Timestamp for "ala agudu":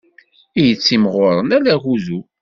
1.57-2.19